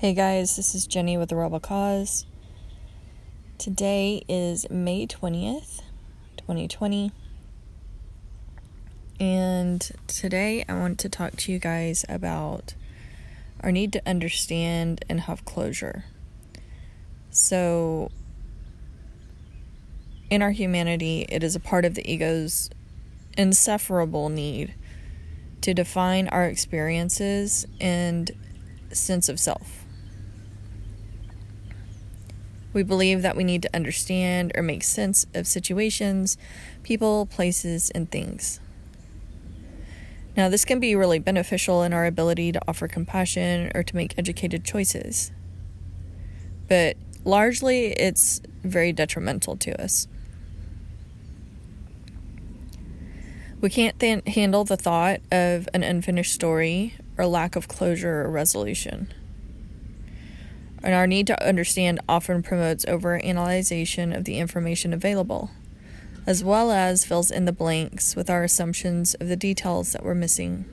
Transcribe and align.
Hey 0.00 0.14
guys, 0.14 0.54
this 0.54 0.76
is 0.76 0.86
Jenny 0.86 1.16
with 1.16 1.30
the 1.30 1.34
Rebel 1.34 1.58
Cause. 1.58 2.24
Today 3.58 4.22
is 4.28 4.64
May 4.70 5.08
20th, 5.08 5.80
2020. 6.36 7.10
And 9.18 9.90
today 10.06 10.64
I 10.68 10.74
want 10.74 11.00
to 11.00 11.08
talk 11.08 11.34
to 11.38 11.50
you 11.50 11.58
guys 11.58 12.04
about 12.08 12.76
our 13.60 13.72
need 13.72 13.92
to 13.92 14.08
understand 14.08 15.04
and 15.08 15.22
have 15.22 15.44
closure. 15.44 16.04
So, 17.30 18.12
in 20.30 20.42
our 20.42 20.52
humanity, 20.52 21.26
it 21.28 21.42
is 21.42 21.56
a 21.56 21.60
part 21.60 21.84
of 21.84 21.96
the 21.96 22.08
ego's 22.08 22.70
insufferable 23.36 24.28
need 24.28 24.74
to 25.62 25.74
define 25.74 26.28
our 26.28 26.44
experiences 26.44 27.66
and 27.80 28.30
sense 28.92 29.28
of 29.28 29.40
self. 29.40 29.86
We 32.72 32.82
believe 32.82 33.22
that 33.22 33.36
we 33.36 33.44
need 33.44 33.62
to 33.62 33.74
understand 33.74 34.52
or 34.54 34.62
make 34.62 34.82
sense 34.82 35.26
of 35.34 35.46
situations, 35.46 36.36
people, 36.82 37.26
places, 37.26 37.90
and 37.90 38.10
things. 38.10 38.60
Now, 40.36 40.48
this 40.48 40.64
can 40.64 40.78
be 40.78 40.94
really 40.94 41.18
beneficial 41.18 41.82
in 41.82 41.92
our 41.92 42.06
ability 42.06 42.52
to 42.52 42.60
offer 42.68 42.86
compassion 42.86 43.72
or 43.74 43.82
to 43.82 43.96
make 43.96 44.16
educated 44.16 44.64
choices. 44.64 45.32
But 46.68 46.96
largely, 47.24 47.86
it's 47.86 48.40
very 48.62 48.92
detrimental 48.92 49.56
to 49.56 49.82
us. 49.82 50.06
We 53.60 53.70
can't 53.70 53.98
th- 53.98 54.22
handle 54.28 54.62
the 54.62 54.76
thought 54.76 55.20
of 55.32 55.68
an 55.74 55.82
unfinished 55.82 56.32
story 56.32 56.94
or 57.16 57.26
lack 57.26 57.56
of 57.56 57.66
closure 57.66 58.20
or 58.20 58.30
resolution. 58.30 59.12
And 60.82 60.94
our 60.94 61.06
need 61.06 61.26
to 61.26 61.46
understand 61.46 62.00
often 62.08 62.42
promotes 62.42 62.84
overanalyzation 62.84 64.16
of 64.16 64.24
the 64.24 64.38
information 64.38 64.92
available, 64.92 65.50
as 66.26 66.44
well 66.44 66.70
as 66.70 67.04
fills 67.04 67.30
in 67.30 67.44
the 67.44 67.52
blanks 67.52 68.14
with 68.14 68.30
our 68.30 68.44
assumptions 68.44 69.14
of 69.14 69.28
the 69.28 69.36
details 69.36 69.92
that 69.92 70.04
we're 70.04 70.14
missing. 70.14 70.64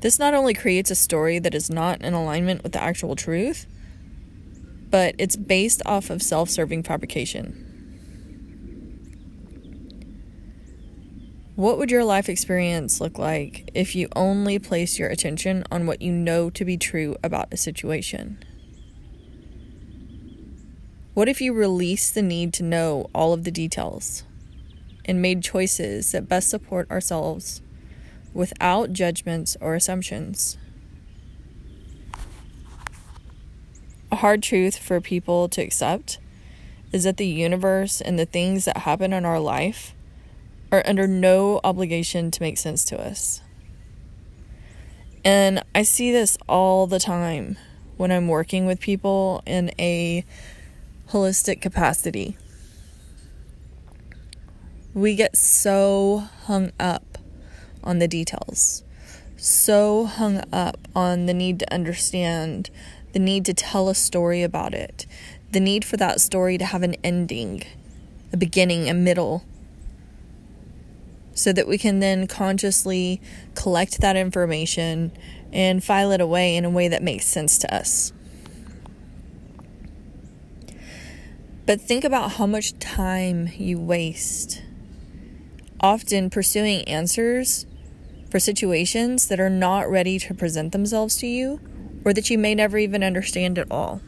This 0.00 0.18
not 0.18 0.34
only 0.34 0.52
creates 0.52 0.90
a 0.90 0.96
story 0.96 1.38
that 1.38 1.54
is 1.54 1.70
not 1.70 2.02
in 2.02 2.12
alignment 2.12 2.64
with 2.64 2.72
the 2.72 2.82
actual 2.82 3.14
truth, 3.14 3.66
but 4.90 5.14
it's 5.16 5.36
based 5.36 5.80
off 5.86 6.10
of 6.10 6.22
self 6.22 6.50
serving 6.50 6.82
fabrication. 6.82 7.71
What 11.54 11.76
would 11.76 11.90
your 11.90 12.04
life 12.04 12.30
experience 12.30 12.98
look 12.98 13.18
like 13.18 13.70
if 13.74 13.94
you 13.94 14.08
only 14.16 14.58
place 14.58 14.98
your 14.98 15.10
attention 15.10 15.64
on 15.70 15.84
what 15.84 16.00
you 16.00 16.10
know 16.10 16.48
to 16.48 16.64
be 16.64 16.78
true 16.78 17.14
about 17.22 17.52
a 17.52 17.58
situation? 17.58 18.42
What 21.12 21.28
if 21.28 21.42
you 21.42 21.52
released 21.52 22.14
the 22.14 22.22
need 22.22 22.54
to 22.54 22.62
know 22.62 23.10
all 23.14 23.34
of 23.34 23.44
the 23.44 23.50
details 23.50 24.24
and 25.04 25.20
made 25.20 25.42
choices 25.42 26.12
that 26.12 26.26
best 26.26 26.48
support 26.48 26.90
ourselves 26.90 27.60
without 28.32 28.94
judgments 28.94 29.54
or 29.60 29.74
assumptions? 29.74 30.56
A 34.10 34.16
hard 34.16 34.42
truth 34.42 34.78
for 34.78 35.02
people 35.02 35.50
to 35.50 35.60
accept 35.60 36.18
is 36.92 37.04
that 37.04 37.18
the 37.18 37.26
universe 37.26 38.00
and 38.00 38.18
the 38.18 38.24
things 38.24 38.64
that 38.64 38.78
happen 38.78 39.12
in 39.12 39.26
our 39.26 39.38
life 39.38 39.94
are 40.72 40.82
under 40.86 41.06
no 41.06 41.60
obligation 41.62 42.30
to 42.30 42.42
make 42.42 42.56
sense 42.56 42.82
to 42.86 42.98
us. 42.98 43.42
And 45.24 45.62
I 45.74 45.82
see 45.82 46.10
this 46.10 46.38
all 46.48 46.86
the 46.86 46.98
time 46.98 47.58
when 47.98 48.10
I'm 48.10 48.26
working 48.26 48.66
with 48.66 48.80
people 48.80 49.42
in 49.46 49.70
a 49.78 50.24
holistic 51.10 51.60
capacity. 51.60 52.36
We 54.94 55.14
get 55.14 55.36
so 55.36 56.24
hung 56.44 56.72
up 56.80 57.18
on 57.84 57.98
the 57.98 58.08
details, 58.08 58.82
so 59.36 60.06
hung 60.06 60.42
up 60.52 60.88
on 60.94 61.26
the 61.26 61.34
need 61.34 61.58
to 61.60 61.72
understand, 61.72 62.70
the 63.12 63.18
need 63.18 63.44
to 63.44 63.54
tell 63.54 63.88
a 63.88 63.94
story 63.94 64.42
about 64.42 64.74
it, 64.74 65.06
the 65.50 65.60
need 65.60 65.84
for 65.84 65.96
that 65.98 66.20
story 66.20 66.58
to 66.58 66.64
have 66.64 66.82
an 66.82 66.96
ending, 67.04 67.62
a 68.32 68.36
beginning, 68.36 68.88
a 68.88 68.94
middle, 68.94 69.44
so 71.34 71.52
that 71.52 71.66
we 71.66 71.78
can 71.78 72.00
then 72.00 72.26
consciously 72.26 73.20
collect 73.54 74.00
that 74.00 74.16
information 74.16 75.12
and 75.52 75.82
file 75.82 76.12
it 76.12 76.20
away 76.20 76.56
in 76.56 76.64
a 76.64 76.70
way 76.70 76.88
that 76.88 77.02
makes 77.02 77.26
sense 77.26 77.58
to 77.58 77.74
us. 77.74 78.12
But 81.64 81.80
think 81.80 82.04
about 82.04 82.32
how 82.32 82.46
much 82.46 82.78
time 82.78 83.48
you 83.56 83.78
waste 83.78 84.62
often 85.80 86.30
pursuing 86.30 86.84
answers 86.84 87.66
for 88.30 88.38
situations 88.38 89.28
that 89.28 89.40
are 89.40 89.50
not 89.50 89.90
ready 89.90 90.18
to 90.18 90.32
present 90.32 90.72
themselves 90.72 91.16
to 91.16 91.26
you 91.26 91.60
or 92.04 92.12
that 92.12 92.30
you 92.30 92.38
may 92.38 92.54
never 92.54 92.78
even 92.78 93.02
understand 93.02 93.58
at 93.58 93.70
all. 93.70 94.00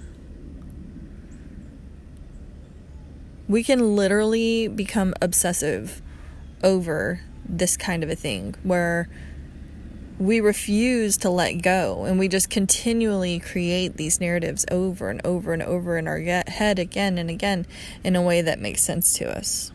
We 3.49 3.63
can 3.63 3.97
literally 3.97 4.69
become 4.69 5.15
obsessive 5.21 6.01
over 6.65 7.21
this 7.49 7.77
kind 7.77 8.03
of 8.03 8.11
a 8.11 8.17
thing 8.17 8.57
where 8.65 9.09
we 10.19 10.41
refuse 10.41 11.17
to 11.19 11.29
let 11.29 11.55
go 11.55 12.05
and 12.05 12.19
we 12.19 12.29
just 12.29 12.49
continually 12.49 13.39
create 13.39 13.97
these 13.97 14.21
narratives 14.21 14.65
over 14.71 15.11
and 15.11 15.21
over 15.25 15.53
and 15.53 15.63
over 15.63 15.99
in 15.99 16.09
our 16.09 16.19
head 16.19 16.79
again 16.79 17.19
and 17.19 17.29
again 17.29 17.67
in 18.03 18.17
a 18.17 18.23
way 18.23 18.41
that 18.41 18.59
makes 18.59 18.83
sense 18.83 19.13
to 19.13 19.37
us. 19.37 19.73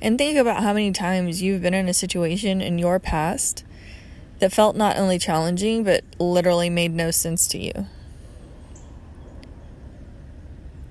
And 0.00 0.18
think 0.18 0.36
about 0.36 0.62
how 0.62 0.72
many 0.72 0.92
times 0.92 1.40
you've 1.40 1.62
been 1.62 1.74
in 1.74 1.88
a 1.88 1.94
situation 1.94 2.60
in 2.60 2.78
your 2.78 2.98
past 2.98 3.64
that 4.38 4.52
felt 4.52 4.74
not 4.76 4.96
only 4.96 5.18
challenging 5.18 5.84
but 5.84 6.02
literally 6.18 6.68
made 6.68 6.92
no 6.92 7.10
sense 7.10 7.46
to 7.48 7.58
you. 7.58 7.86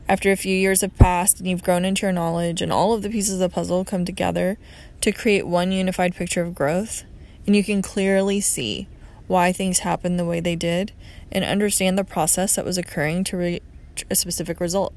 After 0.07 0.31
a 0.31 0.37
few 0.37 0.55
years 0.55 0.81
have 0.81 0.97
passed 0.97 1.39
and 1.39 1.47
you've 1.47 1.63
grown 1.63 1.85
into 1.85 2.05
your 2.05 2.11
knowledge, 2.11 2.61
and 2.61 2.71
all 2.71 2.93
of 2.93 3.01
the 3.01 3.09
pieces 3.09 3.35
of 3.35 3.39
the 3.39 3.49
puzzle 3.49 3.85
come 3.85 4.05
together 4.05 4.57
to 5.01 5.11
create 5.11 5.47
one 5.47 5.71
unified 5.71 6.15
picture 6.15 6.41
of 6.41 6.53
growth, 6.53 7.03
and 7.47 7.55
you 7.55 7.63
can 7.63 7.81
clearly 7.81 8.41
see 8.41 8.87
why 9.27 9.51
things 9.53 9.79
happened 9.79 10.19
the 10.19 10.25
way 10.25 10.39
they 10.39 10.55
did 10.55 10.91
and 11.31 11.45
understand 11.45 11.97
the 11.97 12.03
process 12.03 12.55
that 12.55 12.65
was 12.65 12.77
occurring 12.77 13.23
to 13.23 13.37
reach 13.37 13.63
a 14.09 14.15
specific 14.15 14.59
result. 14.59 14.93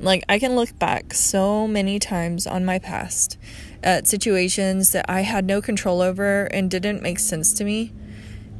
Like, 0.00 0.24
I 0.28 0.38
can 0.38 0.56
look 0.56 0.78
back 0.78 1.12
so 1.12 1.68
many 1.68 1.98
times 1.98 2.46
on 2.46 2.64
my 2.64 2.78
past 2.78 3.36
at 3.82 4.06
situations 4.06 4.92
that 4.92 5.04
I 5.08 5.20
had 5.20 5.44
no 5.44 5.60
control 5.60 6.00
over 6.00 6.44
and 6.46 6.70
didn't 6.70 7.02
make 7.02 7.18
sense 7.18 7.52
to 7.54 7.64
me, 7.64 7.92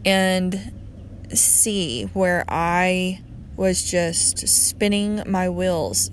and 0.05 0.73
see 1.33 2.05
where 2.13 2.45
I 2.49 3.23
was 3.57 3.91
just 3.91 4.47
spinning 4.49 5.23
my 5.27 5.49
wheels 5.49 6.11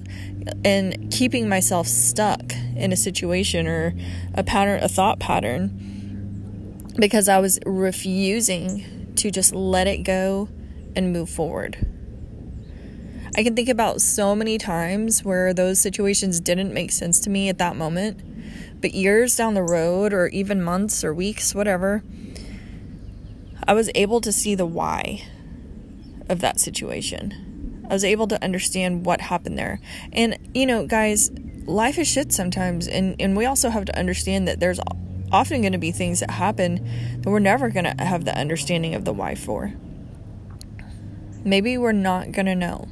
and 0.63 1.11
keeping 1.11 1.49
myself 1.49 1.87
stuck 1.87 2.53
in 2.75 2.91
a 2.91 2.95
situation 2.97 3.67
or 3.67 3.93
a 4.33 4.43
pattern, 4.43 4.81
a 4.81 4.87
thought 4.87 5.19
pattern, 5.19 6.93
because 6.97 7.27
I 7.27 7.39
was 7.39 7.59
refusing 7.65 9.13
to 9.15 9.31
just 9.31 9.53
let 9.53 9.87
it 9.87 9.99
go 10.03 10.49
and 10.95 11.11
move 11.11 11.29
forward. 11.29 11.85
I 13.35 13.43
can 13.43 13.55
think 13.55 13.69
about 13.69 13.99
so 13.99 14.35
many 14.35 14.57
times 14.57 15.23
where 15.23 15.53
those 15.53 15.79
situations 15.79 16.39
didn't 16.39 16.73
make 16.73 16.91
sense 16.91 17.19
to 17.21 17.29
me 17.29 17.49
at 17.49 17.57
that 17.57 17.75
moment, 17.75 18.21
but 18.79 18.93
years 18.93 19.35
down 19.35 19.55
the 19.55 19.63
road, 19.63 20.13
or 20.13 20.27
even 20.27 20.61
months 20.61 21.03
or 21.03 21.13
weeks, 21.13 21.55
whatever, 21.55 22.03
I 23.67 23.73
was 23.73 23.89
able 23.95 24.21
to 24.21 24.31
see 24.31 24.55
the 24.55 24.65
why 24.65 25.25
of 26.29 26.39
that 26.41 26.59
situation. 26.59 27.85
I 27.89 27.93
was 27.93 28.03
able 28.03 28.27
to 28.27 28.43
understand 28.43 29.05
what 29.05 29.21
happened 29.21 29.57
there. 29.57 29.79
And, 30.11 30.37
you 30.53 30.65
know, 30.65 30.85
guys, 30.87 31.31
life 31.65 31.97
is 31.97 32.07
shit 32.07 32.31
sometimes. 32.31 32.87
And, 32.87 33.15
and 33.19 33.35
we 33.35 33.45
also 33.45 33.69
have 33.69 33.85
to 33.85 33.97
understand 33.97 34.47
that 34.47 34.59
there's 34.59 34.79
often 35.31 35.61
going 35.61 35.73
to 35.73 35.77
be 35.77 35.91
things 35.91 36.19
that 36.21 36.31
happen 36.31 36.75
that 37.21 37.29
we're 37.29 37.39
never 37.39 37.69
going 37.69 37.85
to 37.85 38.03
have 38.03 38.25
the 38.25 38.37
understanding 38.37 38.95
of 38.95 39.03
the 39.03 39.13
why 39.13 39.35
for. 39.35 39.73
Maybe 41.43 41.77
we're 41.77 41.91
not 41.91 42.31
going 42.31 42.45
to 42.45 42.55
know. 42.55 42.87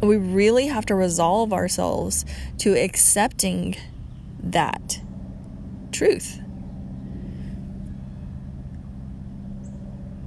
We 0.00 0.16
really 0.16 0.68
have 0.68 0.86
to 0.86 0.94
resolve 0.94 1.52
ourselves 1.52 2.24
to 2.58 2.74
accepting 2.78 3.76
that 4.40 5.00
truth. 5.90 6.40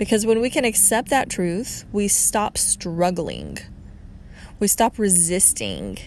Because 0.01 0.25
when 0.25 0.41
we 0.41 0.49
can 0.49 0.65
accept 0.65 1.09
that 1.09 1.29
truth, 1.29 1.85
we 1.91 2.07
stop 2.07 2.57
struggling. 2.57 3.59
We 4.59 4.65
stop 4.65 4.97
resisting. 4.97 5.99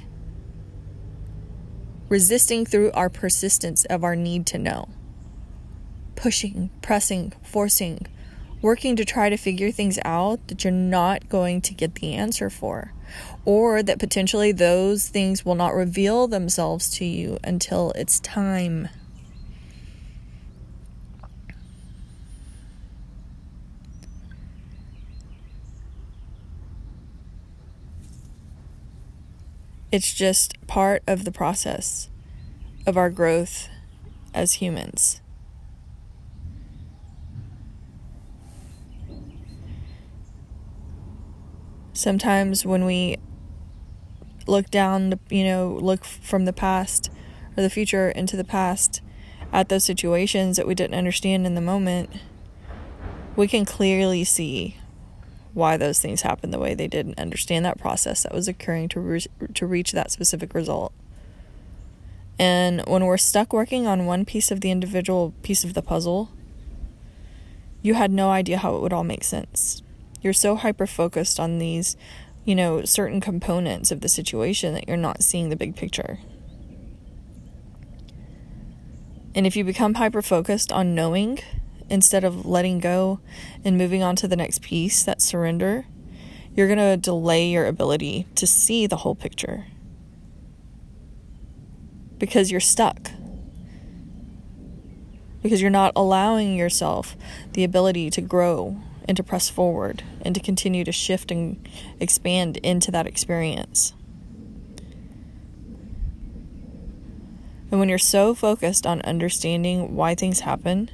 Resisting 2.09 2.67
through 2.67 2.91
our 2.91 3.09
persistence 3.09 3.85
of 3.85 4.03
our 4.03 4.17
need 4.17 4.47
to 4.47 4.59
know. 4.59 4.89
Pushing, 6.17 6.71
pressing, 6.83 7.35
forcing, 7.45 8.09
working 8.61 8.97
to 8.97 9.05
try 9.05 9.29
to 9.29 9.37
figure 9.37 9.71
things 9.71 10.01
out 10.05 10.49
that 10.49 10.65
you're 10.65 10.73
not 10.73 11.29
going 11.29 11.61
to 11.61 11.73
get 11.73 11.95
the 11.95 12.15
answer 12.15 12.51
for, 12.51 12.93
or 13.45 13.81
that 13.81 14.01
potentially 14.01 14.51
those 14.51 15.09
things 15.09 15.45
will 15.45 15.55
not 15.55 15.73
reveal 15.73 16.27
themselves 16.27 16.91
to 16.97 17.05
you 17.05 17.39
until 17.45 17.93
it's 17.93 18.19
time. 18.19 18.89
It's 29.95 30.13
just 30.13 30.55
part 30.67 31.05
of 31.07 31.25
the 31.25 31.31
process 31.31 32.11
of 32.85 32.97
our 32.97 33.11
growth 33.11 33.69
as 34.35 34.55
humans. 34.55 35.21
Sometimes 41.93 42.67
when 42.67 42.85
we 42.85 43.19
look 44.49 44.69
down, 44.69 45.17
you 45.31 45.45
know, 45.45 45.79
look 45.81 46.05
from 46.05 46.45
the 46.45 46.53
past 46.53 47.13
or 47.57 47.63
the 47.63 47.71
future 47.71 48.11
into 48.11 48.37
the 48.37 48.43
past 48.43 49.01
at 49.53 49.69
those 49.69 49.85
situations 49.85 50.57
that 50.57 50.67
we 50.67 50.75
didn't 50.75 50.99
understand 50.99 51.47
in 51.47 51.55
the 51.55 51.61
moment, 51.61 52.11
we 53.37 53.47
can 53.47 53.65
clearly 53.65 54.25
see 54.25 54.77
why 55.55 55.77
those 55.77 56.01
things 56.01 56.23
happened 56.23 56.53
the 56.53 56.59
way 56.59 56.75
they 56.75 56.89
did 56.89 57.07
and 57.07 57.19
understand 57.19 57.65
that 57.65 57.79
process 57.79 58.25
that 58.25 58.35
was 58.35 58.49
occurring 58.49 58.89
to 58.91 59.01
re- 59.01 59.27
to 59.55 59.67
reach 59.67 59.93
that 59.93 60.11
specific 60.11 60.53
result. 60.53 60.93
And 62.39 62.83
when 62.87 63.05
we're 63.05 63.17
stuck 63.17 63.53
working 63.53 63.87
on 63.87 64.07
one 64.07 64.25
piece 64.25 64.51
of 64.51 64.61
the 64.61 64.73
individual 64.73 65.33
piece 65.43 65.63
of 65.65 65.75
the 65.75 65.83
puzzle, 65.83 66.31
you 67.81 67.95
had 67.95 68.11
no 68.11 68.31
idea 68.31 68.59
how 68.59 68.75
it 68.75 68.83
would 68.83 68.93
all 68.93 69.05
make 69.05 69.23
sense. 69.23 69.83
You're 70.21 70.33
so 70.33 70.57
hyper 70.57 70.87
focused 70.87 71.39
on 71.39 71.59
these, 71.59 71.97
you 72.45 72.57
know, 72.57 72.85
certain 72.85 73.21
components 73.21 73.93
of 73.93 74.01
the 74.01 74.09
situation 74.09 74.75
that 74.75 74.89
you're 74.89 74.97
not 74.97 75.23
seeing 75.23 75.49
the 75.49 75.57
big 75.57 75.77
picture. 75.77 76.19
And 79.35 79.47
if 79.47 79.55
you 79.55 79.65
become 79.65 79.95
hyper 79.95 80.23
focused 80.23 80.73
on 80.73 80.95
knowing 80.95 81.41
instead 81.89 82.25
of 82.25 82.47
letting 82.47 82.79
go 82.79 83.21
and 83.65 83.79
moving 83.79 84.03
on 84.03 84.17
to 84.17 84.29
the 84.29 84.37
next 84.37 84.63
piece, 84.63 85.03
that 85.03 85.21
surrender, 85.21 85.87
you're 86.55 86.69
going 86.69 86.79
to 86.79 86.97
delay 86.97 87.49
your 87.49 87.67
ability 87.67 88.27
to 88.37 88.47
see 88.47 88.87
the 88.87 88.99
whole 88.99 89.15
picture 89.15 89.67
because 92.19 92.51
you're 92.51 92.61
stuck. 92.61 93.11
Because 95.43 95.61
you're 95.61 95.71
not 95.71 95.93
allowing 95.95 96.57
yourself 96.57 97.17
the 97.53 97.65
ability 97.65 98.09
to 98.11 98.23
grow 98.23 98.81
and 99.07 99.17
to 99.17 99.23
press 99.23 99.51
forward 99.51 100.03
and 100.23 100.35
to 100.35 100.41
continue 100.41 100.85
to 100.85 100.93
shift 100.93 101.31
and 101.31 101.69
expand 102.01 102.57
into 102.59 102.91
that 102.91 103.07
experience. 103.07 103.93
And 107.71 107.81
when 107.81 107.89
you're 107.89 107.99
so 107.99 108.35
focused 108.35 108.87
on 108.87 109.03
understanding 109.03 109.97
why 109.97 110.15
things 110.15 110.41
happen, 110.41 110.91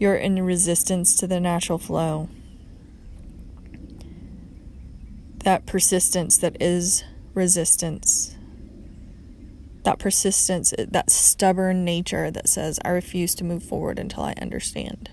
you're 0.00 0.16
in 0.16 0.42
resistance 0.42 1.14
to 1.14 1.26
the 1.26 1.38
natural 1.38 1.78
flow. 1.78 2.30
That 5.44 5.66
persistence 5.66 6.38
that 6.38 6.60
is 6.60 7.04
resistance. 7.34 8.34
That 9.84 9.98
persistence, 9.98 10.72
that 10.78 11.10
stubborn 11.10 11.84
nature 11.84 12.30
that 12.30 12.48
says, 12.48 12.80
I 12.82 12.88
refuse 12.88 13.34
to 13.36 13.44
move 13.44 13.62
forward 13.62 13.98
until 13.98 14.22
I 14.22 14.34
understand. 14.40 15.10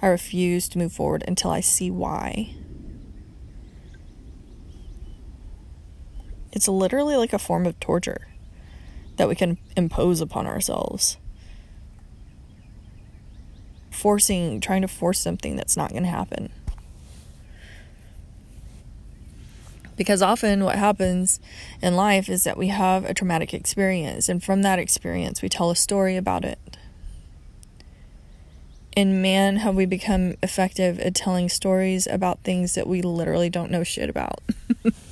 I 0.00 0.06
refuse 0.06 0.66
to 0.70 0.78
move 0.78 0.92
forward 0.94 1.22
until 1.28 1.50
I 1.50 1.60
see 1.60 1.90
why. 1.90 2.54
It's 6.52 6.68
literally 6.68 7.16
like 7.16 7.34
a 7.34 7.38
form 7.38 7.66
of 7.66 7.78
torture 7.80 8.28
that 9.16 9.28
we 9.28 9.34
can 9.34 9.58
impose 9.76 10.22
upon 10.22 10.46
ourselves 10.46 11.18
forcing, 13.94 14.60
trying 14.60 14.82
to 14.82 14.88
force 14.88 15.18
something 15.18 15.56
that's 15.56 15.76
not 15.76 15.90
going 15.90 16.02
to 16.02 16.08
happen. 16.08 16.50
Because 19.96 20.22
often 20.22 20.64
what 20.64 20.76
happens 20.76 21.38
in 21.80 21.94
life 21.94 22.28
is 22.28 22.44
that 22.44 22.58
we 22.58 22.68
have 22.68 23.04
a 23.04 23.14
traumatic 23.14 23.54
experience, 23.54 24.28
and 24.28 24.42
from 24.42 24.62
that 24.62 24.78
experience, 24.78 25.40
we 25.40 25.48
tell 25.48 25.70
a 25.70 25.76
story 25.76 26.16
about 26.16 26.44
it. 26.44 26.58
And 28.96 29.22
man, 29.22 29.56
have 29.56 29.74
we 29.74 29.86
become 29.86 30.34
effective 30.42 30.98
at 31.00 31.14
telling 31.14 31.48
stories 31.48 32.06
about 32.06 32.42
things 32.44 32.74
that 32.74 32.86
we 32.86 33.02
literally 33.02 33.50
don't 33.50 33.70
know 33.70 33.84
shit 33.84 34.08
about. 34.08 34.40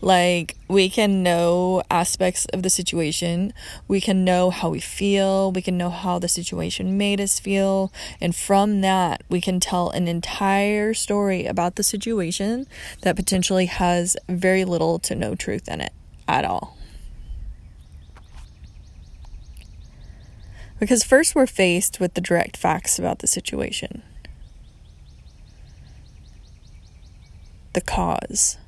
Like, 0.00 0.56
we 0.68 0.88
can 0.88 1.22
know 1.22 1.82
aspects 1.90 2.46
of 2.46 2.62
the 2.62 2.70
situation. 2.70 3.52
We 3.88 4.00
can 4.00 4.24
know 4.24 4.50
how 4.50 4.70
we 4.70 4.80
feel. 4.80 5.52
We 5.52 5.62
can 5.62 5.78
know 5.78 5.90
how 5.90 6.18
the 6.18 6.28
situation 6.28 6.98
made 6.98 7.20
us 7.20 7.38
feel. 7.38 7.92
And 8.20 8.34
from 8.34 8.80
that, 8.82 9.22
we 9.28 9.40
can 9.40 9.60
tell 9.60 9.90
an 9.90 10.08
entire 10.08 10.94
story 10.94 11.46
about 11.46 11.76
the 11.76 11.82
situation 11.82 12.66
that 13.02 13.16
potentially 13.16 13.66
has 13.66 14.16
very 14.28 14.64
little 14.64 14.98
to 15.00 15.14
no 15.14 15.34
truth 15.34 15.68
in 15.68 15.80
it 15.80 15.92
at 16.28 16.44
all. 16.44 16.76
Because 20.80 21.04
first, 21.04 21.34
we're 21.34 21.46
faced 21.46 22.00
with 22.00 22.14
the 22.14 22.20
direct 22.20 22.56
facts 22.56 22.98
about 22.98 23.20
the 23.20 23.26
situation. 23.26 24.02
The 27.72 27.80
cause. 27.80 28.58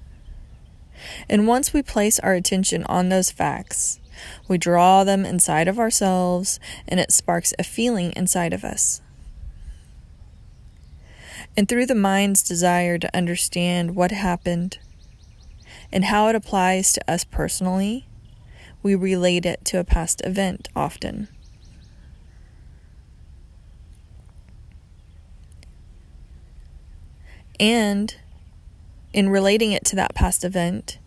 And 1.28 1.46
once 1.46 1.72
we 1.72 1.82
place 1.82 2.18
our 2.20 2.34
attention 2.34 2.84
on 2.84 3.08
those 3.08 3.30
facts, 3.30 4.00
we 4.48 4.58
draw 4.58 5.04
them 5.04 5.24
inside 5.24 5.68
of 5.68 5.78
ourselves 5.78 6.58
and 6.88 6.98
it 6.98 7.12
sparks 7.12 7.52
a 7.58 7.64
feeling 7.64 8.12
inside 8.16 8.52
of 8.52 8.64
us. 8.64 9.00
And 11.56 11.68
through 11.68 11.86
the 11.86 11.94
mind's 11.94 12.42
desire 12.42 12.98
to 12.98 13.16
understand 13.16 13.96
what 13.96 14.10
happened 14.10 14.78
and 15.92 16.06
how 16.06 16.28
it 16.28 16.34
applies 16.34 16.92
to 16.92 17.10
us 17.10 17.24
personally, 17.24 18.06
we 18.82 18.94
relate 18.94 19.46
it 19.46 19.64
to 19.66 19.78
a 19.78 19.84
past 19.84 20.20
event 20.24 20.68
often. 20.76 21.28
And 27.58 28.14
in 29.16 29.30
relating 29.30 29.72
it 29.72 29.82
to 29.86 29.96
that 29.96 30.14
past 30.14 30.44
event, 30.44 30.98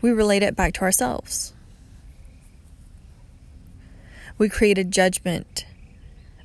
we 0.00 0.10
relate 0.10 0.42
it 0.42 0.56
back 0.56 0.72
to 0.72 0.80
ourselves. 0.80 1.52
We 4.38 4.48
create 4.48 4.78
a 4.78 4.84
judgment 4.84 5.66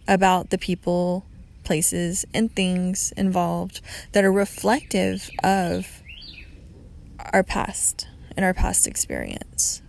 about 0.06 0.50
the 0.50 0.58
people, 0.58 1.26
places, 1.64 2.26
and 2.34 2.54
things 2.54 3.14
involved 3.16 3.80
that 4.12 4.26
are 4.26 4.32
reflective 4.34 5.30
of 5.42 6.04
our 7.32 7.42
past 7.42 8.10
and 8.36 8.44
our 8.44 8.54
past 8.54 8.86
experience. 8.86 9.82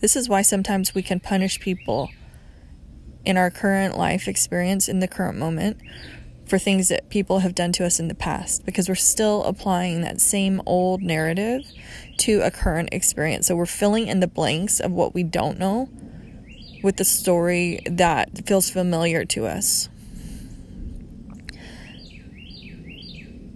This 0.00 0.16
is 0.16 0.28
why 0.28 0.42
sometimes 0.42 0.94
we 0.94 1.02
can 1.02 1.18
punish 1.18 1.60
people 1.60 2.10
in 3.24 3.38
our 3.38 3.50
current 3.50 3.96
life 3.96 4.28
experience 4.28 4.86
in 4.86 5.00
the 5.00 5.08
current 5.08 5.38
moment 5.38 5.78
for 6.48 6.58
things 6.58 6.88
that 6.88 7.10
people 7.10 7.40
have 7.40 7.54
done 7.54 7.72
to 7.72 7.84
us 7.84 8.00
in 8.00 8.08
the 8.08 8.14
past 8.14 8.64
because 8.64 8.88
we're 8.88 8.94
still 8.94 9.44
applying 9.44 10.00
that 10.00 10.20
same 10.20 10.62
old 10.64 11.02
narrative 11.02 11.62
to 12.16 12.40
a 12.40 12.50
current 12.50 12.88
experience. 12.90 13.46
So 13.46 13.56
we're 13.56 13.66
filling 13.66 14.08
in 14.08 14.20
the 14.20 14.26
blanks 14.26 14.80
of 14.80 14.90
what 14.90 15.14
we 15.14 15.22
don't 15.22 15.58
know 15.58 15.88
with 16.82 16.96
the 16.96 17.04
story 17.04 17.80
that 17.86 18.46
feels 18.46 18.70
familiar 18.70 19.24
to 19.26 19.46
us. 19.46 19.88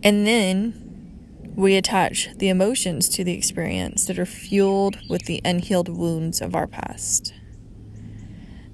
And 0.05 0.27
then 0.27 1.53
we 1.55 1.77
attach 1.77 2.29
the 2.37 2.49
emotions 2.49 3.09
to 3.11 3.25
the 3.25 3.33
experience 3.33 4.07
that 4.07 4.19
are 4.19 4.27
fueled 4.27 4.99
with 5.09 5.27
the 5.27 5.41
unhealed 5.45 5.89
wounds 5.89 6.41
of 6.41 6.55
our 6.55 6.67
past. 6.67 7.33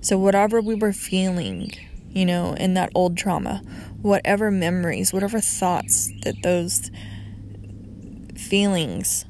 So, 0.00 0.16
whatever 0.16 0.60
we 0.60 0.74
were 0.74 0.92
feeling, 0.92 1.72
you 2.10 2.24
know, 2.24 2.54
in 2.54 2.74
that 2.74 2.90
old 2.94 3.16
trauma, 3.16 3.62
whatever 4.00 4.50
memories, 4.50 5.12
whatever 5.12 5.40
thoughts 5.40 6.10
that 6.22 6.42
those 6.42 6.90
feelings 8.36 9.24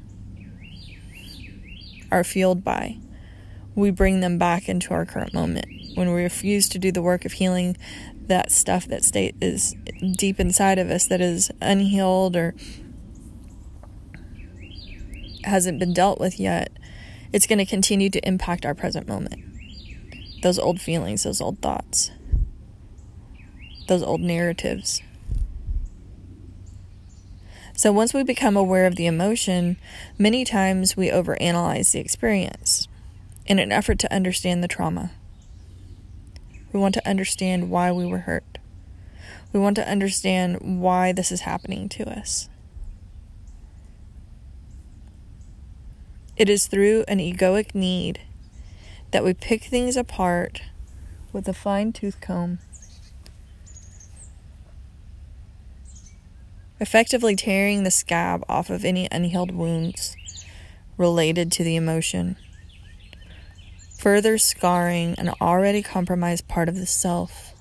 are 2.11 2.23
fueled 2.23 2.63
by, 2.63 2.97
we 3.75 3.91
bring 3.91 4.19
them 4.19 4.37
back 4.37 4.67
into 4.67 4.93
our 4.93 5.05
current 5.05 5.33
moment. 5.33 5.65
When 5.95 6.13
we 6.13 6.23
refuse 6.23 6.69
to 6.69 6.79
do 6.79 6.91
the 6.91 7.01
work 7.01 7.25
of 7.25 7.33
healing 7.33 7.77
that 8.27 8.51
stuff 8.51 8.85
that 8.87 9.03
state 9.03 9.35
is 9.41 9.75
deep 10.15 10.39
inside 10.39 10.77
of 10.77 10.89
us 10.89 11.07
that 11.07 11.19
is 11.19 11.51
unhealed 11.61 12.35
or 12.35 12.53
hasn't 15.43 15.79
been 15.79 15.93
dealt 15.93 16.19
with 16.19 16.39
yet, 16.39 16.71
it's 17.33 17.47
going 17.47 17.59
to 17.59 17.65
continue 17.65 18.09
to 18.09 18.27
impact 18.27 18.65
our 18.65 18.75
present 18.75 19.07
moment. 19.07 19.43
Those 20.41 20.59
old 20.59 20.79
feelings, 20.79 21.23
those 21.23 21.41
old 21.41 21.59
thoughts 21.59 22.11
those 23.89 24.03
old 24.03 24.21
narratives. 24.21 25.01
So 27.75 27.91
once 27.91 28.13
we 28.13 28.23
become 28.23 28.55
aware 28.55 28.85
of 28.85 28.95
the 28.95 29.05
emotion, 29.05 29.77
many 30.17 30.45
times 30.45 30.95
we 30.95 31.09
overanalyze 31.09 31.91
the 31.91 31.99
experience 31.99 32.87
in 33.45 33.57
an 33.59 33.71
effort 33.71 33.99
to 33.99 34.13
understand 34.13 34.63
the 34.63 34.67
trauma. 34.67 35.11
We 36.71 36.79
want 36.79 36.93
to 36.95 37.07
understand 37.07 37.69
why 37.69 37.91
we 37.91 38.05
were 38.05 38.19
hurt. 38.19 38.59
We 39.51 39.59
want 39.59 39.75
to 39.77 39.89
understand 39.89 40.81
why 40.81 41.11
this 41.11 41.31
is 41.31 41.41
happening 41.41 41.89
to 41.89 42.09
us. 42.09 42.47
It 46.37 46.47
is 46.47 46.67
through 46.67 47.05
an 47.07 47.17
egoic 47.17 47.73
need 47.73 48.21
that 49.11 49.23
we 49.23 49.33
pick 49.33 49.63
things 49.63 49.97
apart 49.97 50.61
with 51.33 51.47
a 51.47 51.53
fine 51.53 51.91
tooth 51.91 52.21
comb, 52.21 52.59
effectively 56.79 57.35
tearing 57.35 57.83
the 57.83 57.91
scab 57.91 58.43
off 58.47 58.69
of 58.69 58.85
any 58.85 59.07
unhealed 59.11 59.51
wounds 59.51 60.15
related 60.97 61.51
to 61.51 61.63
the 61.63 61.75
emotion 61.75 62.35
further 63.99 64.37
scarring 64.37 65.13
an 65.17 65.29
already 65.41 65.81
compromised 65.81 66.47
part 66.47 66.69
of 66.69 66.75
the 66.75 66.85
self 66.85 67.53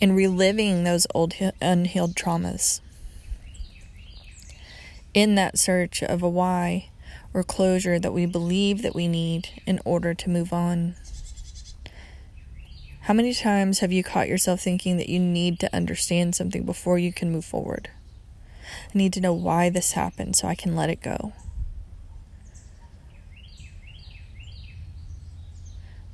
and 0.00 0.16
reliving 0.16 0.82
those 0.82 1.06
old 1.14 1.32
unhealed 1.60 2.16
traumas. 2.16 2.80
In 5.14 5.36
that 5.36 5.56
search 5.56 6.02
of 6.02 6.20
a 6.24 6.28
why 6.28 6.88
or 7.32 7.44
closure 7.44 8.00
that 8.00 8.12
we 8.12 8.26
believe 8.26 8.82
that 8.82 8.94
we 8.94 9.06
need 9.06 9.62
in 9.66 9.78
order 9.84 10.14
to 10.14 10.28
move 10.28 10.52
on. 10.52 10.96
How 13.10 13.14
many 13.14 13.34
times 13.34 13.80
have 13.80 13.90
you 13.90 14.04
caught 14.04 14.28
yourself 14.28 14.60
thinking 14.60 14.96
that 14.98 15.08
you 15.08 15.18
need 15.18 15.58
to 15.58 15.74
understand 15.74 16.36
something 16.36 16.62
before 16.62 16.96
you 16.96 17.12
can 17.12 17.32
move 17.32 17.44
forward? 17.44 17.90
I 18.62 18.96
need 18.96 19.12
to 19.14 19.20
know 19.20 19.32
why 19.32 19.68
this 19.68 19.94
happened 19.94 20.36
so 20.36 20.46
I 20.46 20.54
can 20.54 20.76
let 20.76 20.90
it 20.90 21.02
go. 21.02 21.32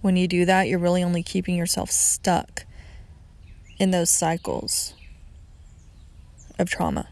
When 0.00 0.16
you 0.16 0.26
do 0.26 0.46
that, 0.46 0.68
you're 0.68 0.78
really 0.78 1.02
only 1.02 1.22
keeping 1.22 1.54
yourself 1.54 1.90
stuck 1.90 2.64
in 3.78 3.90
those 3.90 4.08
cycles 4.08 4.94
of 6.58 6.70
trauma. 6.70 7.10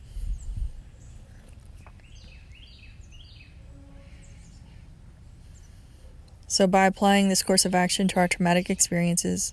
So, 6.46 6.66
by 6.66 6.86
applying 6.86 7.28
this 7.28 7.42
course 7.42 7.66
of 7.66 7.74
action 7.74 8.08
to 8.08 8.16
our 8.20 8.28
traumatic 8.28 8.70
experiences, 8.70 9.52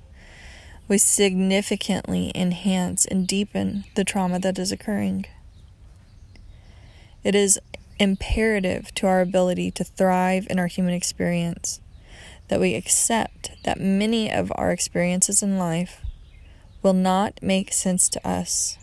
we 0.92 0.98
significantly 0.98 2.34
enhance 2.36 3.06
and 3.06 3.26
deepen 3.26 3.86
the 3.96 4.04
trauma 4.04 4.38
that 4.38 4.60
is 4.60 4.74
occurring. 4.74 5.26
It 7.24 7.34
is 7.34 7.58
imperative 7.98 8.94
to 8.96 9.08
our 9.08 9.22
ability 9.22 9.72
to 9.72 9.86
thrive 9.86 10.48
in 10.50 10.60
our 10.60 10.68
human 10.68 10.94
experience 10.94 11.80
that 12.50 12.60
we 12.60 12.76
accept 12.76 13.52
that 13.64 13.80
many 13.80 14.30
of 14.30 14.52
our 14.56 14.72
experiences 14.72 15.42
in 15.42 15.58
life 15.58 16.02
will 16.82 16.92
not 16.92 17.42
make 17.42 17.72
sense 17.72 18.10
to 18.10 18.28
us 18.28 18.78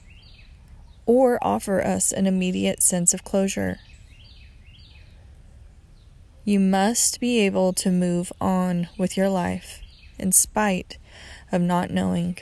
or 1.05 1.39
offer 1.43 1.85
us 1.85 2.11
an 2.11 2.27
immediate 2.27 2.83
sense 2.83 3.13
of 3.13 3.23
closure. 3.23 3.81
You 6.47 6.59
must 6.59 7.21
be 7.21 7.41
able 7.41 7.75
to 7.75 7.91
move 7.91 8.33
on 8.41 8.89
with 8.97 9.15
your 9.15 9.29
life 9.29 9.83
in 10.19 10.33
spite 10.33 10.97
of 11.51 11.61
not 11.61 11.91
knowing. 11.91 12.39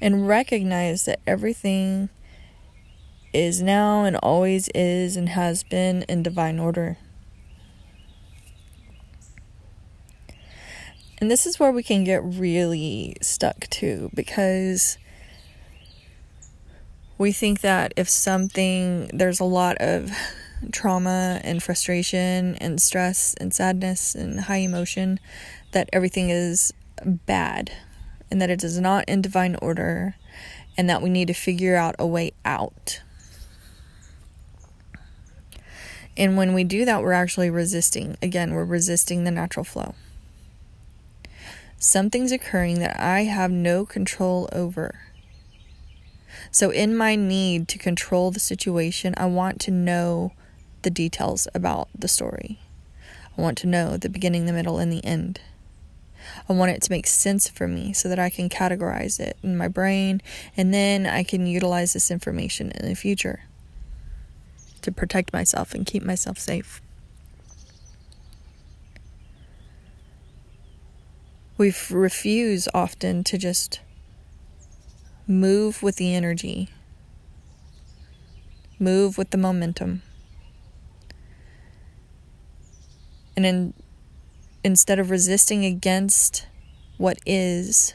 And 0.00 0.26
recognize 0.28 1.04
that 1.04 1.20
everything 1.26 2.08
is 3.32 3.62
now 3.62 4.04
and 4.04 4.16
always 4.16 4.68
is 4.74 5.16
and 5.16 5.30
has 5.30 5.62
been 5.62 6.02
in 6.08 6.22
divine 6.22 6.58
order. 6.58 6.98
And 11.18 11.30
this 11.30 11.46
is 11.46 11.58
where 11.58 11.72
we 11.72 11.82
can 11.82 12.04
get 12.04 12.22
really 12.22 13.16
stuck 13.22 13.68
too, 13.70 14.10
because 14.14 14.98
we 17.16 17.32
think 17.32 17.60
that 17.60 17.94
if 17.96 18.10
something, 18.10 19.08
there's 19.12 19.40
a 19.40 19.44
lot 19.44 19.76
of 19.78 20.10
trauma 20.72 21.40
and 21.44 21.62
frustration 21.62 22.56
and 22.56 22.80
stress 22.80 23.34
and 23.40 23.54
sadness 23.54 24.14
and 24.14 24.40
high 24.40 24.56
emotion, 24.58 25.18
that 25.72 25.88
everything 25.92 26.30
is 26.30 26.72
bad 27.04 27.72
and 28.30 28.40
that 28.40 28.50
it 28.50 28.64
is 28.64 28.80
not 28.80 29.08
in 29.08 29.22
divine 29.22 29.56
order 29.56 30.16
and 30.76 30.88
that 30.88 31.02
we 31.02 31.10
need 31.10 31.28
to 31.28 31.34
figure 31.34 31.76
out 31.76 31.94
a 31.98 32.06
way 32.06 32.32
out. 32.44 33.00
And 36.16 36.36
when 36.36 36.54
we 36.54 36.64
do 36.64 36.84
that, 36.84 37.02
we're 37.02 37.12
actually 37.12 37.50
resisting. 37.50 38.16
Again, 38.22 38.54
we're 38.54 38.64
resisting 38.64 39.24
the 39.24 39.30
natural 39.30 39.64
flow. 39.64 39.94
Something's 41.78 42.32
occurring 42.32 42.78
that 42.80 42.98
I 42.98 43.24
have 43.24 43.50
no 43.50 43.84
control 43.84 44.48
over. 44.52 45.00
So, 46.50 46.70
in 46.70 46.96
my 46.96 47.16
need 47.16 47.68
to 47.68 47.78
control 47.78 48.30
the 48.30 48.40
situation, 48.40 49.14
I 49.16 49.26
want 49.26 49.60
to 49.62 49.70
know 49.70 50.32
the 50.82 50.90
details 50.90 51.48
about 51.54 51.88
the 51.98 52.08
story. 52.08 52.60
I 53.36 53.40
want 53.40 53.58
to 53.58 53.66
know 53.66 53.96
the 53.96 54.08
beginning, 54.08 54.46
the 54.46 54.52
middle, 54.52 54.78
and 54.78 54.92
the 54.92 55.04
end. 55.04 55.40
I 56.48 56.52
want 56.52 56.72
it 56.72 56.82
to 56.82 56.90
make 56.90 57.06
sense 57.06 57.48
for 57.48 57.66
me 57.66 57.92
so 57.92 58.08
that 58.08 58.18
I 58.18 58.30
can 58.30 58.48
categorize 58.48 59.20
it 59.20 59.36
in 59.42 59.56
my 59.56 59.68
brain 59.68 60.20
and 60.56 60.72
then 60.72 61.06
I 61.06 61.22
can 61.22 61.46
utilize 61.46 61.92
this 61.92 62.10
information 62.10 62.70
in 62.70 62.88
the 62.88 62.94
future 62.94 63.44
to 64.82 64.92
protect 64.92 65.32
myself 65.32 65.74
and 65.74 65.86
keep 65.86 66.02
myself 66.02 66.38
safe. 66.38 66.80
we 71.56 71.72
refuse 71.90 72.68
often 72.74 73.22
to 73.24 73.38
just 73.38 73.80
move 75.26 75.82
with 75.82 75.96
the 75.96 76.14
energy, 76.14 76.68
move 78.78 79.16
with 79.16 79.30
the 79.30 79.38
momentum. 79.38 80.02
And 83.36 83.46
in, 83.46 83.74
instead 84.64 84.98
of 84.98 85.10
resisting 85.10 85.64
against 85.64 86.46
what 86.96 87.18
is, 87.26 87.92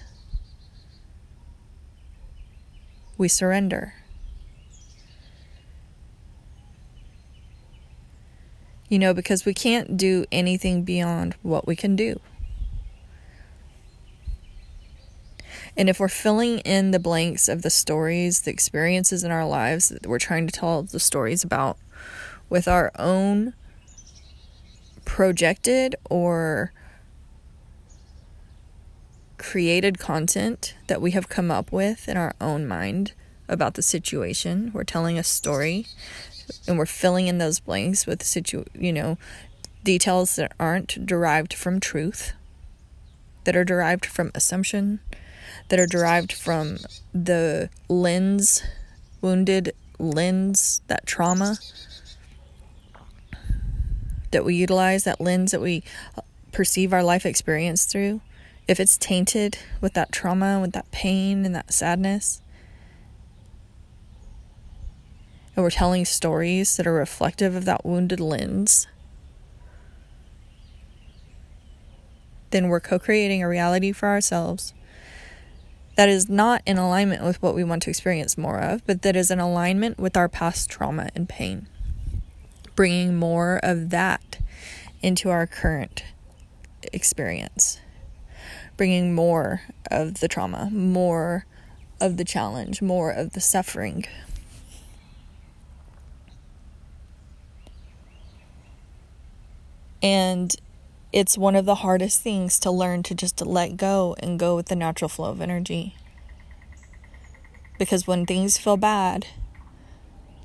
we 3.18 3.28
surrender. 3.28 3.96
You 8.88 9.00
know, 9.00 9.14
because 9.14 9.46
we 9.46 9.54
can't 9.54 9.98
do 9.98 10.26
anything 10.32 10.84
beyond 10.84 11.36
what 11.42 11.68
we 11.68 11.76
can 11.76 11.96
do. 11.96 12.20
And 15.76 15.90
if 15.90 16.00
we're 16.00 16.08
filling 16.08 16.60
in 16.60 16.92
the 16.92 17.00
blanks 17.00 17.48
of 17.48 17.62
the 17.62 17.70
stories, 17.70 18.42
the 18.42 18.52
experiences 18.52 19.24
in 19.24 19.32
our 19.32 19.46
lives 19.48 19.90
that 19.90 20.06
we're 20.06 20.20
trying 20.20 20.48
to 20.48 20.52
tell 20.52 20.84
the 20.84 21.00
stories 21.00 21.44
about 21.44 21.78
with 22.50 22.68
our 22.68 22.92
own 22.98 23.54
projected 25.10 25.96
or 26.08 26.72
created 29.40 29.98
content 29.98 30.76
that 30.86 31.02
we 31.02 31.12
have 31.12 31.28
come 31.28 31.50
up 31.50 31.72
with 31.72 32.08
in 32.08 32.16
our 32.16 32.36
own 32.40 32.68
mind 32.68 33.14
about 33.48 33.74
the 33.74 33.82
situation, 33.82 34.70
we're 34.72 34.84
telling 34.84 35.18
a 35.18 35.24
story 35.24 35.88
and 36.68 36.78
we're 36.78 36.86
filling 36.86 37.26
in 37.26 37.40
those 37.40 37.60
blanks 37.60 38.06
with 38.06 38.22
situ 38.22 38.64
you 38.76 38.94
know 38.94 39.18
details 39.84 40.36
that 40.36 40.54
aren't 40.60 41.06
derived 41.08 41.54
from 41.54 41.80
truth 41.80 42.34
that 43.46 43.56
are 43.56 43.66
derived 43.66 44.06
from 44.06 44.32
assumption 44.36 45.00
that 45.70 45.80
are 45.80 45.88
derived 45.88 46.32
from 46.32 46.78
the 47.14 47.70
lens, 47.88 48.62
wounded 49.22 49.74
lens, 49.98 50.82
that 50.88 51.08
trauma 51.08 51.58
that 54.32 54.46
we 54.46 54.56
utilize, 54.56 55.04
that 55.04 55.22
lens 55.22 55.52
that 55.52 55.62
we 55.62 55.84
uh, 56.18 56.22
perceive 56.52 56.94
our 56.94 57.04
life 57.04 57.26
experience 57.26 57.86
through, 57.86 58.22
if 58.68 58.80
it's 58.80 58.98
tainted 58.98 59.58
with 59.82 59.94
that 59.94 60.12
trauma, 60.12 60.60
with 60.60 60.74
that 60.74 60.90
pain 60.92 61.46
and 61.46 61.56
that 61.56 61.74
sadness, 61.74 62.42
and 65.56 65.64
we're 65.64 65.72
telling 65.72 66.06
stories 66.06 66.78
that 66.78 66.88
are 66.88 66.94
reflective 66.94 67.56
of 67.56 67.66
that 67.66 67.86
wounded 67.86 68.20
lens, 68.20 68.88
then 72.52 72.70
we're 72.70 72.80
co 72.80 72.98
creating 72.98 73.44
a 73.44 73.48
reality 73.48 73.92
for 73.92 74.08
ourselves 74.08 74.74
that 76.00 76.08
is 76.08 76.30
not 76.30 76.62
in 76.66 76.78
alignment 76.78 77.22
with 77.26 77.42
what 77.42 77.54
we 77.54 77.62
want 77.62 77.84
to 77.84 77.90
experience 77.90 78.38
more 78.38 78.58
of, 78.58 78.86
but 78.88 79.02
that 79.02 79.18
is 79.18 79.30
in 79.30 79.38
alignment 79.38 80.00
with 80.00 80.16
our 80.16 80.30
past 80.30 80.70
trauma 80.70 81.10
and 81.14 81.28
pain. 81.28 81.68
Bringing 82.80 83.16
more 83.18 83.60
of 83.62 83.90
that 83.90 84.40
into 85.02 85.30
our 85.30 85.46
current 85.46 86.06
experience. 86.94 87.82
bringing 88.80 89.14
more 89.14 89.64
of 89.92 90.22
the 90.22 90.30
trauma, 90.30 90.70
more 90.72 91.46
of 92.00 92.16
the 92.16 92.24
challenge, 92.24 92.82
more 92.82 93.12
of 93.12 93.34
the 93.34 93.42
suffering. 93.42 94.06
And 100.02 100.56
it's 101.12 101.38
one 101.38 101.58
of 101.58 101.66
the 101.66 101.76
hardest 101.76 102.22
things 102.22 102.58
to 102.60 102.72
learn 102.72 103.04
to 103.04 103.14
just 103.14 103.46
let 103.46 103.76
go 103.76 104.16
and 104.20 104.40
go 104.40 104.56
with 104.56 104.68
the 104.68 104.78
natural 104.78 105.10
flow 105.10 105.30
of 105.30 105.42
energy. 105.42 105.98
Because 107.78 108.08
when 108.08 108.26
things 108.26 108.58
feel 108.58 108.78
bad, 108.78 109.28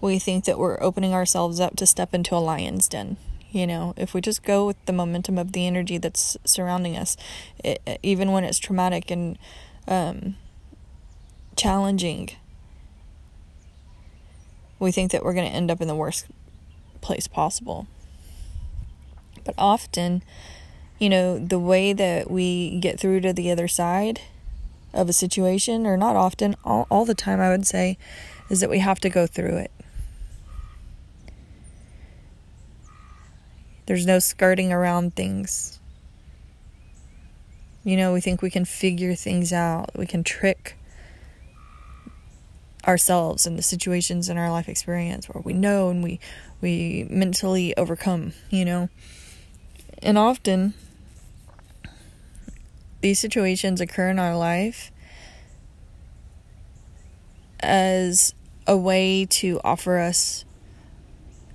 we 0.04 0.18
think 0.18 0.44
that 0.44 0.58
we're 0.58 0.80
opening 0.82 1.14
ourselves 1.14 1.58
up 1.58 1.76
to 1.76 1.86
step 1.86 2.12
into 2.12 2.34
a 2.34 2.36
lion's 2.36 2.88
den. 2.88 3.16
You 3.50 3.66
know, 3.66 3.94
if 3.96 4.12
we 4.12 4.20
just 4.20 4.42
go 4.42 4.66
with 4.66 4.76
the 4.84 4.92
momentum 4.92 5.38
of 5.38 5.52
the 5.52 5.66
energy 5.66 5.96
that's 5.96 6.36
surrounding 6.44 6.94
us, 6.94 7.16
it, 7.64 7.80
even 8.02 8.30
when 8.30 8.44
it's 8.44 8.58
traumatic 8.58 9.10
and 9.10 9.38
um, 9.88 10.36
challenging, 11.56 12.30
we 14.78 14.92
think 14.92 15.10
that 15.12 15.24
we're 15.24 15.32
going 15.32 15.48
to 15.48 15.56
end 15.56 15.70
up 15.70 15.80
in 15.80 15.88
the 15.88 15.94
worst 15.94 16.26
place 17.00 17.26
possible. 17.26 17.86
But 19.42 19.54
often, 19.56 20.22
you 20.98 21.08
know, 21.08 21.38
the 21.38 21.58
way 21.58 21.94
that 21.94 22.30
we 22.30 22.78
get 22.78 23.00
through 23.00 23.20
to 23.20 23.32
the 23.32 23.50
other 23.50 23.68
side 23.68 24.20
of 24.92 25.08
a 25.08 25.14
situation, 25.14 25.86
or 25.86 25.96
not 25.96 26.14
often, 26.14 26.56
all, 26.62 26.86
all 26.90 27.06
the 27.06 27.14
time, 27.14 27.40
I 27.40 27.48
would 27.48 27.66
say, 27.66 27.96
is 28.50 28.60
that 28.60 28.68
we 28.68 28.80
have 28.80 29.00
to 29.00 29.08
go 29.08 29.26
through 29.26 29.56
it. 29.56 29.70
There's 33.86 34.06
no 34.06 34.18
skirting 34.18 34.72
around 34.72 35.14
things. 35.14 35.78
You 37.84 37.96
know, 37.96 38.14
we 38.14 38.20
think 38.20 38.40
we 38.40 38.50
can 38.50 38.64
figure 38.64 39.14
things 39.14 39.52
out, 39.52 39.90
we 39.96 40.06
can 40.06 40.24
trick 40.24 40.76
ourselves 42.86 43.46
and 43.46 43.58
the 43.58 43.62
situations 43.62 44.28
in 44.28 44.36
our 44.36 44.50
life 44.50 44.68
experience 44.68 45.26
where 45.28 45.42
we 45.42 45.54
know 45.54 45.88
and 45.88 46.02
we 46.02 46.20
we 46.60 47.06
mentally 47.10 47.76
overcome, 47.76 48.32
you 48.50 48.64
know. 48.64 48.88
And 50.02 50.18
often 50.18 50.74
these 53.00 53.18
situations 53.18 53.80
occur 53.80 54.08
in 54.08 54.18
our 54.18 54.36
life 54.36 54.90
as 57.60 58.34
a 58.66 58.76
way 58.76 59.26
to 59.26 59.60
offer 59.62 59.98
us 59.98 60.44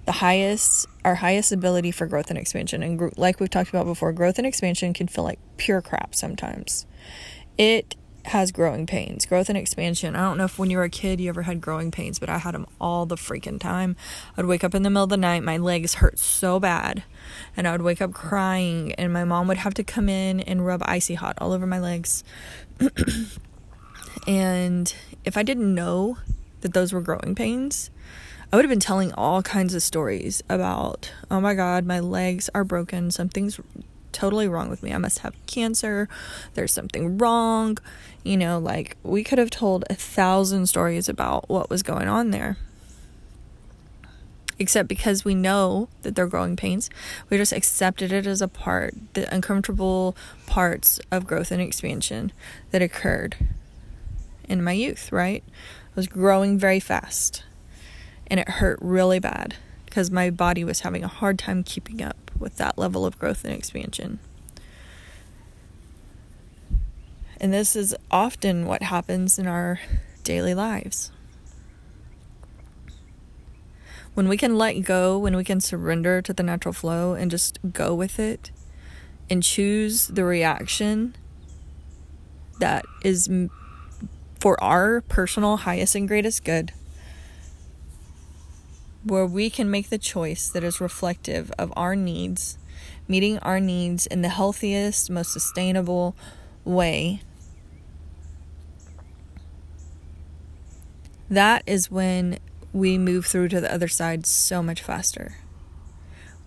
the 0.10 0.13
highest 0.13 0.88
our 1.06 1.13
highest 1.13 1.51
ability 1.51 1.92
for 1.92 2.08
growth 2.08 2.32
and 2.32 2.39
expansion 2.39 2.82
and 2.82 3.16
like 3.16 3.39
we've 3.39 3.51
talked 3.51 3.70
about 3.70 3.86
before 3.86 4.12
growth 4.12 4.39
and 4.39 4.48
expansion 4.48 4.92
can 4.92 5.08
feel 5.08 5.24
like 5.24 5.38
pure 5.58 5.84
crap 5.84 6.16
sometimes 6.16 6.88
it 7.60 7.96
has 8.25 8.51
growing 8.51 8.86
pains. 8.86 9.25
Growth 9.25 9.50
and 9.50 9.58
expansion. 9.58 10.16
I 10.16 10.22
don't 10.22 10.38
know 10.38 10.46
if 10.46 10.60
when 10.60 10.70
you 10.70 10.78
were 10.78 10.84
a 10.84 10.89
kid 10.89 11.20
you 11.20 11.30
ever 11.30 11.44
had 11.44 11.62
growing 11.62 11.89
pains, 11.89 12.20
but 12.20 12.30
I 12.30 12.38
had 12.38 12.54
them 12.54 12.68
all 12.80 13.06
the 13.06 13.16
freaking 13.16 13.60
time. 13.60 13.96
I'd 14.38 14.46
wake 14.46 14.63
up 14.63 14.75
in 14.75 14.84
the 14.84 14.89
middle 14.89 15.04
of 15.04 15.10
the 15.10 15.18
night, 15.18 15.44
my 15.44 15.58
legs 15.58 15.96
hurt 15.96 16.20
so 16.20 16.60
bad, 16.60 17.04
and 17.56 17.68
I 17.68 17.72
would 17.72 17.82
wake 17.82 18.01
up 18.01 18.13
crying, 18.13 18.94
and 18.94 19.12
my 19.12 19.24
mom 19.24 19.48
would 19.48 19.58
have 19.58 19.74
to 19.75 19.84
come 19.84 20.10
in 20.10 20.42
and 20.42 20.66
rub 20.66 20.82
icy 20.86 21.16
hot 21.16 21.38
all 21.39 21.54
over 21.54 21.66
my 21.66 21.80
legs. 21.80 22.24
and 24.28 24.94
if 25.25 25.38
I 25.38 25.44
didn't 25.44 25.74
know 25.74 26.18
that 26.62 26.74
those 26.74 26.94
were 26.94 27.01
growing 27.01 27.36
pains, 27.36 27.89
I 28.51 28.56
would 28.56 28.65
have 28.65 28.70
been 28.70 28.79
telling 28.79 29.13
all 29.13 29.44
kinds 29.44 29.75
of 29.75 29.84
stories 29.84 30.41
about, 30.50 31.12
oh 31.29 31.39
my 31.39 31.53
god, 31.53 31.86
my 31.86 32.00
legs 32.00 32.50
are 32.56 32.63
broken, 32.63 33.12
something's 33.12 33.60
totally 34.12 34.48
wrong 34.48 34.70
with 34.70 34.82
me. 34.82 34.91
I 34.91 34.98
must 34.98 35.20
have 35.20 35.36
cancer. 35.46 36.10
There's 36.56 36.74
something 36.74 37.20
wrong. 37.20 37.77
You 38.24 38.38
know, 38.38 38.58
like 38.58 38.98
we 39.03 39.24
could 39.24 39.38
have 39.38 39.51
told 39.51 39.86
a 39.88 39.94
thousand 39.94 40.65
stories 40.65 41.08
about 41.08 41.47
what 41.47 41.69
was 41.69 41.84
going 41.84 42.08
on 42.08 42.32
there. 42.32 42.58
Except 44.58 44.89
because 44.89 45.23
we 45.23 45.36
know 45.36 45.88
that 46.02 46.15
they're 46.15 46.28
growing 46.28 46.56
pains, 46.56 46.89
we 47.30 47.38
just 47.38 47.54
accepted 47.54 48.12
it 48.12 48.26
as 48.26 48.41
a 48.41 48.47
part, 48.47 48.93
the 49.13 49.34
uncomfortable 49.34 50.17
parts 50.47 51.00
of 51.12 51.28
growth 51.28 51.52
and 51.52 51.62
expansion 51.62 52.34
that 52.71 52.82
occurred 52.82 53.38
in 54.50 54.63
my 54.63 54.73
youth, 54.73 55.12
right? 55.12 55.43
I 55.47 55.95
was 55.95 56.08
growing 56.08 56.58
very 56.58 56.80
fast 56.80 57.43
and 58.30 58.39
it 58.39 58.50
hurt 58.50 58.80
really 58.82 59.20
bad 59.20 59.56
because 59.86 60.12
my 60.12 60.30
body 60.30 60.63
was 60.63 60.82
having 60.82 61.04
a 61.04 61.08
hard 61.08 61.39
time 61.39 61.63
keeping 61.63 62.02
up 62.02 62.32
with 62.38 62.58
that 62.58 62.78
level 62.78 63.06
of 63.06 63.18
growth 63.18 63.44
and 63.44 63.54
expansion. 63.54 64.20
And 67.42 67.54
this 67.54 67.76
is 67.76 67.96
often 68.12 68.65
what 68.65 68.84
happens 68.84 69.39
in 69.39 69.48
our 69.48 69.80
daily 70.24 70.54
lives. 70.54 71.12
When 74.13 74.28
we 74.28 74.38
can 74.38 74.58
let 74.58 74.74
go, 74.82 75.18
when 75.18 75.36
we 75.36 75.44
can 75.44 75.62
surrender 75.62 76.22
to 76.22 76.34
the 76.34 76.44
natural 76.44 76.74
flow 76.74 77.13
and 77.13 77.32
just 77.32 77.58
go 77.72 77.96
with 77.96 78.20
it 78.20 78.52
and 79.30 79.42
choose 79.42 80.08
the 80.08 80.26
reaction 80.26 81.15
that 82.60 82.84
is 83.04 83.30
for 84.39 84.62
our 84.62 85.02
personal 85.02 85.58
highest 85.58 85.96
and 85.96 86.08
greatest 86.08 86.44
good, 86.44 86.74
where 89.03 89.25
we 89.25 89.49
can 89.49 89.71
make 89.71 89.89
the 89.89 89.97
choice 89.97 90.49
that 90.49 90.63
is 90.63 90.81
reflective 90.81 91.51
of 91.57 91.73
our 91.75 91.95
needs, 91.95 92.57
meeting 93.07 93.39
our 93.39 93.59
needs 93.59 94.05
in 94.05 94.21
the 94.21 94.29
healthiest, 94.29 95.09
most 95.09 95.31
sustainable 95.31 96.15
way. 96.65 97.21
That 101.29 101.63
is 101.65 101.91
when 101.91 102.39
we 102.73 102.97
move 102.97 103.25
through 103.25 103.49
to 103.49 103.62
the 103.62 103.73
other 103.73 103.88
side 103.88 104.25
so 104.25 104.62
much 104.62 104.81
faster. 104.81 105.38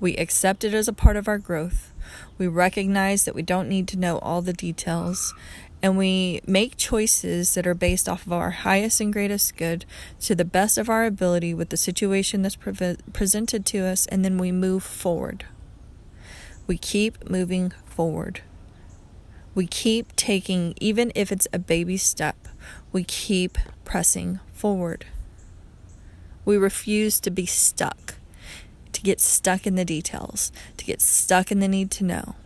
We 0.01 0.17
accept 0.17 0.65
it 0.65 0.75
as 0.75 0.89
a 0.89 0.93
part 0.93 1.17
of 1.17 1.29
our 1.29 1.39
growth. 1.39 1.93
We 2.37 2.49
recognize 2.49 3.25
that 3.25 3.35
we 3.35 3.43
don't 3.43 3.69
need 3.69 3.87
to 3.89 3.99
know 3.99 4.19
all 4.19 4.43
the 4.43 4.53
details 4.53 5.35
and 5.83 5.99
we 5.99 6.41
make 6.47 6.77
choices 6.77 7.55
that 7.55 7.67
are 7.67 7.75
based 7.75 8.09
off 8.09 8.25
of 8.25 8.33
our 8.33 8.51
highest 8.51 9.01
and 9.01 9.13
greatest 9.13 9.57
good 9.57 9.85
to 10.21 10.35
the 10.35 10.45
best 10.45 10.79
of 10.79 10.89
our 10.89 11.05
ability 11.05 11.53
with 11.53 11.71
the 11.71 11.77
situation 11.77 12.43
that's 12.43 12.55
pre- 12.55 12.97
presented 13.13 13.67
to 13.67 13.81
us, 13.81 14.07
and 14.07 14.25
then 14.25 14.39
we 14.39 14.53
move 14.53 14.85
forward. 14.85 15.45
We 16.69 16.79
keep 16.79 17.29
moving 17.29 17.73
forward. 17.85 18.43
We 19.55 19.67
keep 19.67 20.15
taking, 20.15 20.75
even 20.81 21.11
if 21.17 21.33
it's 21.33 21.49
a 21.53 21.59
baby 21.59 21.97
step, 21.97 22.37
we 22.93 23.03
keep 23.03 23.59
pressing 23.85 24.39
forward. 24.53 25.07
We 26.45 26.57
refuse 26.57 27.19
to 27.21 27.31
be 27.31 27.45
stuck, 27.45 28.15
to 28.93 29.03
get 29.03 29.21
stuck 29.21 29.67
in 29.67 29.75
the 29.75 29.85
details, 29.85 30.53
to 30.77 30.85
get 30.85 31.01
stuck 31.01 31.51
in 31.51 31.59
the 31.59 31.69
need 31.69 31.91
to 31.93 32.05
know 32.05 32.37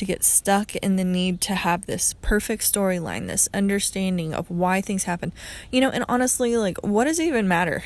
to 0.00 0.06
get 0.06 0.24
stuck 0.24 0.74
in 0.76 0.96
the 0.96 1.04
need 1.04 1.42
to 1.42 1.54
have 1.54 1.84
this 1.84 2.14
perfect 2.22 2.62
storyline, 2.62 3.26
this 3.26 3.50
understanding 3.52 4.32
of 4.32 4.50
why 4.50 4.80
things 4.80 5.04
happen. 5.04 5.30
You 5.70 5.82
know, 5.82 5.90
and 5.90 6.06
honestly, 6.08 6.56
like, 6.56 6.78
what 6.78 7.04
does 7.04 7.18
it 7.18 7.26
even 7.26 7.46
matter? 7.46 7.84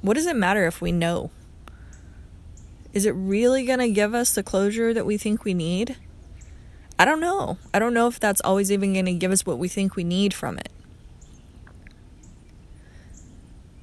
What 0.00 0.14
does 0.14 0.24
it 0.24 0.36
matter 0.36 0.66
if 0.66 0.80
we 0.80 0.90
know? 0.90 1.30
Is 2.94 3.04
it 3.04 3.10
really 3.10 3.66
going 3.66 3.78
to 3.80 3.90
give 3.90 4.14
us 4.14 4.34
the 4.34 4.42
closure 4.42 4.94
that 4.94 5.04
we 5.04 5.18
think 5.18 5.44
we 5.44 5.52
need? 5.52 5.96
I 6.98 7.04
don't 7.04 7.20
know. 7.20 7.58
I 7.74 7.78
don't 7.78 7.92
know 7.92 8.08
if 8.08 8.18
that's 8.18 8.40
always 8.40 8.72
even 8.72 8.94
going 8.94 9.04
to 9.04 9.12
give 9.12 9.32
us 9.32 9.44
what 9.44 9.58
we 9.58 9.68
think 9.68 9.96
we 9.96 10.04
need 10.04 10.32
from 10.32 10.56
it. 10.56 10.72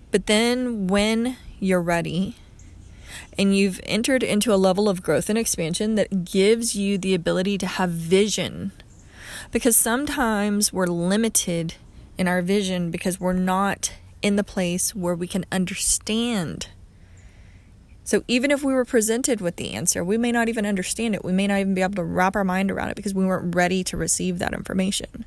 But 0.10 0.26
then 0.26 0.88
when 0.88 1.38
you're 1.60 1.80
ready 1.80 2.38
and 3.38 3.56
you've 3.56 3.80
entered 3.84 4.24
into 4.24 4.54
a 4.54 4.56
level 4.56 4.90
of 4.90 5.04
growth 5.04 5.30
and 5.30 5.38
expansion 5.38 5.96
that 5.96 6.26
gives 6.26 6.76
you 6.76 6.98
the 6.98 7.14
ability 7.14 7.58
to 7.60 7.68
have 7.68 7.90
vision. 7.90 8.72
Because 9.52 9.78
sometimes 9.78 10.74
we're 10.74 10.88
limited 10.88 11.76
in 12.18 12.28
our 12.28 12.42
vision 12.42 12.92
because 12.92 13.20
we're 13.20 13.34
not 13.34 13.94
in 14.22 14.36
the 14.36 14.44
place 14.44 14.96
where 14.96 15.16
we 15.16 15.28
can 15.28 15.46
understand. 15.52 16.70
So 18.04 18.24
even 18.28 18.52
if 18.52 18.64
we 18.64 18.74
were 18.74 18.86
presented 18.86 19.42
with 19.42 19.58
the 19.58 19.74
answer, 19.74 20.04
we 20.04 20.18
may 20.18 20.32
not 20.32 20.50
even 20.50 20.66
understand 20.66 21.14
it. 21.14 21.26
We 21.26 21.34
may 21.34 21.48
not 21.48 21.60
even 21.60 21.74
be 21.74 21.82
able 21.82 21.96
to 21.96 22.04
wrap 22.04 22.36
our 22.36 22.44
mind 22.44 22.72
around 22.72 22.90
it 22.90 22.96
because 22.96 23.14
we 23.14 23.26
weren't 23.26 23.56
ready 23.56 23.84
to 23.84 23.98
receive 23.98 24.40
that 24.40 24.54
information 24.54 25.26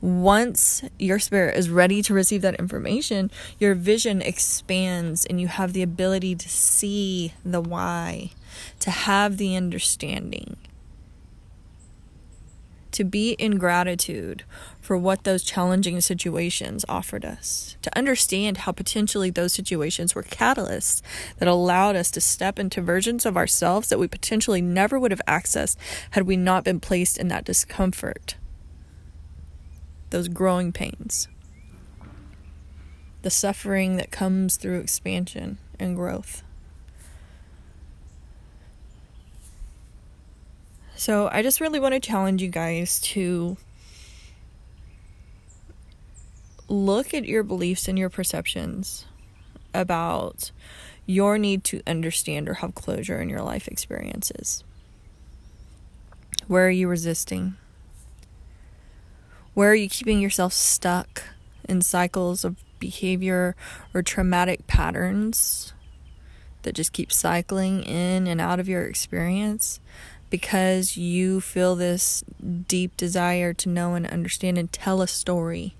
once 0.00 0.82
your 0.98 1.18
spirit 1.18 1.56
is 1.56 1.70
ready 1.70 2.02
to 2.02 2.14
receive 2.14 2.42
that 2.42 2.54
information, 2.56 3.30
your 3.58 3.74
vision 3.74 4.22
expands 4.22 5.26
and 5.26 5.40
you 5.40 5.48
have 5.48 5.72
the 5.72 5.82
ability 5.82 6.34
to 6.36 6.48
see 6.48 7.34
the 7.44 7.60
why, 7.60 8.30
to 8.80 8.90
have 8.90 9.36
the 9.36 9.56
understanding. 9.56 10.56
to 12.90 13.04
be 13.04 13.32
in 13.32 13.58
gratitude 13.58 14.42
for 14.80 14.96
what 14.96 15.22
those 15.24 15.44
challenging 15.44 16.00
situations 16.00 16.84
offered 16.88 17.24
us, 17.24 17.76
to 17.82 17.96
understand 17.96 18.58
how 18.58 18.72
potentially 18.72 19.30
those 19.30 19.52
situations 19.52 20.14
were 20.14 20.22
catalysts 20.24 21.00
that 21.38 21.46
allowed 21.46 21.94
us 21.94 22.10
to 22.10 22.20
step 22.20 22.58
into 22.58 22.80
versions 22.80 23.24
of 23.24 23.36
ourselves 23.36 23.88
that 23.88 23.98
we 24.00 24.08
potentially 24.08 24.60
never 24.60 24.98
would 24.98 25.12
have 25.12 25.22
accessed 25.28 25.76
had 26.12 26.24
we 26.26 26.36
not 26.36 26.64
been 26.64 26.80
placed 26.80 27.18
in 27.18 27.28
that 27.28 27.44
discomfort, 27.44 28.36
those 30.10 30.28
growing 30.28 30.72
pains, 30.72 31.28
the 33.22 33.30
suffering 33.30 33.96
that 33.96 34.10
comes 34.10 34.56
through 34.56 34.80
expansion 34.80 35.58
and 35.78 35.96
growth. 35.96 36.42
So 40.94 41.28
I 41.30 41.42
just 41.42 41.60
really 41.60 41.78
want 41.78 41.94
to 41.94 42.00
challenge 42.00 42.42
you 42.42 42.48
guys 42.48 43.00
to 43.00 43.56
look 46.68 47.14
at 47.14 47.24
your 47.24 47.42
beliefs 47.42 47.88
and 47.88 47.98
your 47.98 48.10
perceptions 48.10 49.06
about 49.72 50.50
your 51.06 51.38
need 51.38 51.64
to 51.64 51.82
understand 51.86 52.48
or 52.48 52.54
have 52.54 52.74
closure 52.74 53.20
in 53.20 53.28
your 53.28 53.42
life 53.42 53.68
experiences. 53.68 54.64
Where 56.46 56.66
are 56.66 56.70
you 56.70 56.88
resisting? 56.88 57.56
Where 59.58 59.72
are 59.72 59.74
you 59.74 59.88
keeping 59.88 60.20
yourself 60.20 60.52
stuck 60.52 61.24
in 61.68 61.82
cycles 61.82 62.44
of 62.44 62.62
behavior 62.78 63.56
or 63.92 64.04
traumatic 64.04 64.68
patterns 64.68 65.72
that 66.62 66.76
just 66.76 66.92
keep 66.92 67.10
cycling 67.10 67.82
in 67.82 68.28
and 68.28 68.40
out 68.40 68.60
of 68.60 68.68
your 68.68 68.84
experience 68.84 69.80
because 70.30 70.96
you 70.96 71.40
feel 71.40 71.74
this 71.74 72.22
deep 72.68 72.96
desire 72.96 73.52
to 73.54 73.68
know 73.68 73.94
and 73.94 74.06
understand 74.06 74.58
and 74.58 74.72
tell 74.72 75.02
a 75.02 75.08
story 75.08 75.74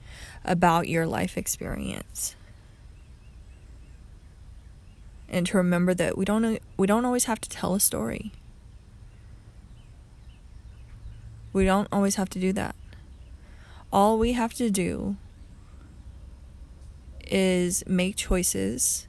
about 0.45 0.89
your 0.89 1.07
life 1.07 1.39
experience. 1.39 2.35
And 5.29 5.47
to 5.47 5.57
remember 5.57 5.95
that 5.95 6.19
we 6.19 6.25
don't 6.25 6.59
we 6.77 6.89
don't 6.89 7.05
always 7.05 7.27
have 7.27 7.41
to 7.43 7.49
tell 7.49 7.77
a 7.77 7.81
story. 7.81 8.33
We 11.53 11.65
don't 11.65 11.87
always 11.93 12.17
have 12.17 12.29
to 12.31 12.41
do 12.41 12.53
that. 12.55 12.75
All 13.93 14.19
we 14.19 14.33
have 14.33 14.55
to 14.55 14.71
do 14.71 15.17
is 17.27 17.85
make 17.87 18.17
choices 18.17 19.09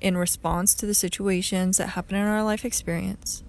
in 0.00 0.16
response 0.16 0.74
to 0.74 0.86
the 0.86 0.94
situations 0.94 1.78
that 1.78 1.90
happen 1.90 2.16
in 2.16 2.26
our 2.26 2.42
life 2.42 2.64
experience 2.64 3.42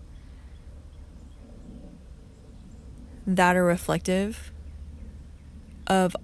that 3.25 3.55
are 3.55 3.63
reflective 3.63 4.51
of 5.87 6.15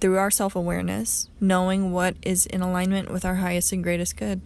through 0.00 0.18
our 0.18 0.30
self 0.30 0.56
awareness, 0.56 1.28
knowing 1.40 1.92
what 1.92 2.16
is 2.22 2.46
in 2.46 2.60
alignment 2.60 3.10
with 3.10 3.24
our 3.24 3.36
highest 3.36 3.72
and 3.72 3.82
greatest 3.82 4.16
good. 4.16 4.40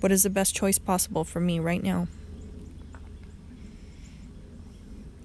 What 0.00 0.10
is 0.10 0.22
the 0.22 0.30
best 0.30 0.54
choice 0.54 0.78
possible 0.78 1.24
for 1.24 1.40
me 1.40 1.58
right 1.58 1.82
now? 1.82 2.08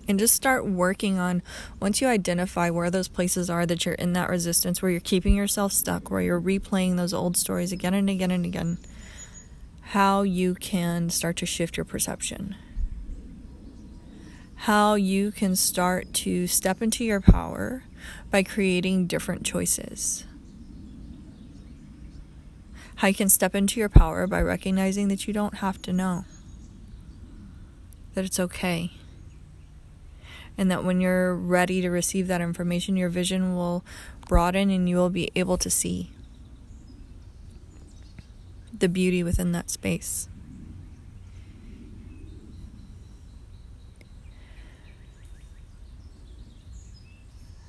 And 0.07 0.19
just 0.19 0.35
start 0.35 0.67
working 0.67 1.17
on 1.17 1.41
once 1.79 1.99
you 1.99 2.07
identify 2.07 2.69
where 2.69 2.91
those 2.91 3.07
places 3.07 3.49
are 3.49 3.65
that 3.65 3.85
you're 3.85 3.95
in 3.95 4.13
that 4.13 4.29
resistance, 4.29 4.81
where 4.81 4.91
you're 4.91 4.99
keeping 4.99 5.35
yourself 5.35 5.71
stuck, 5.71 6.11
where 6.11 6.21
you're 6.21 6.41
replaying 6.41 6.95
those 6.95 7.13
old 7.13 7.35
stories 7.37 7.71
again 7.71 7.93
and 7.93 8.09
again 8.09 8.31
and 8.31 8.45
again, 8.45 8.77
how 9.81 10.21
you 10.21 10.53
can 10.55 11.09
start 11.09 11.37
to 11.37 11.45
shift 11.45 11.77
your 11.77 11.85
perception 11.85 12.55
how 14.65 14.95
you 14.95 15.31
can 15.31 15.55
start 15.55 16.11
to 16.13 16.47
step 16.47 16.81
into 16.81 17.03
your 17.03 17.21
power 17.21 17.83
by 18.31 18.41
creating 18.41 19.05
different 19.05 19.43
choices. 19.45 20.25
How 22.95 23.09
you 23.09 23.13
can 23.13 23.29
step 23.29 23.53
into 23.53 23.79
your 23.79 23.89
power 23.89 24.25
by 24.25 24.41
recognizing 24.41 25.09
that 25.09 25.27
you 25.27 25.33
don't 25.33 25.55
have 25.55 25.81
to 25.83 25.93
know, 25.93 26.25
that 28.15 28.25
it's 28.25 28.39
okay. 28.39 28.91
And 30.57 30.71
that 30.71 30.83
when 30.83 31.01
you're 31.01 31.35
ready 31.35 31.81
to 31.81 31.89
receive 31.89 32.27
that 32.27 32.41
information, 32.41 32.95
your 32.95 33.09
vision 33.09 33.55
will 33.55 33.83
broaden 34.27 34.69
and 34.69 34.87
you 34.87 34.95
will 34.95 35.09
be 35.09 35.29
able 35.35 35.57
to 35.57 35.69
see 35.69 36.11
the 38.77 38.89
beauty 38.89 39.23
within 39.23 39.51
that 39.51 39.69
space. 39.69 40.27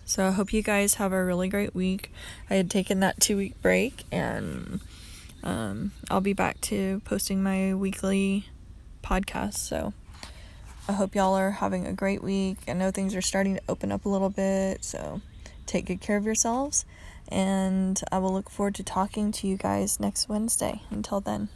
So 0.05 0.29
I 0.29 0.31
hope 0.31 0.53
you 0.53 0.63
guys 0.63 0.95
have 0.95 1.13
a 1.13 1.25
really 1.25 1.49
great 1.49 1.75
week. 1.75 2.13
I 2.49 2.55
had 2.55 2.71
taken 2.71 3.01
that 3.01 3.21
two 3.21 3.37
week 3.37 3.61
break 3.61 4.05
and 4.13 4.81
um, 5.43 5.93
I'll 6.11 6.21
be 6.21 6.33
back 6.33 6.61
to 6.63 7.03
posting 7.05 7.43
my 7.43 7.75
weekly 7.75 8.47
podcast. 9.03 9.55
So 9.55 9.93
I 10.89 10.93
hope 10.93 11.17
y'all 11.17 11.35
are 11.35 11.51
having 11.51 11.85
a 11.85 11.93
great 11.93 12.23
week. 12.23 12.59
I 12.69 12.73
know 12.73 12.93
things 12.93 13.17
are 13.17 13.23
starting 13.23 13.57
to 13.57 13.63
open 13.69 13.91
up 13.91 14.05
a 14.05 14.09
little 14.09 14.31
bit. 14.31 14.85
So 14.85 15.21
take 15.67 15.87
good 15.87 16.01
care 16.01 16.17
of 16.17 16.25
yourselves. 16.25 16.85
And 17.29 18.01
I 18.13 18.19
will 18.19 18.33
look 18.33 18.49
forward 18.49 18.77
to 18.77 18.85
talking 18.85 19.33
to 19.33 19.49
you 19.49 19.57
guys 19.57 19.99
next 19.99 20.29
Wednesday. 20.29 20.83
Until 20.91 21.21
then. 21.21 21.49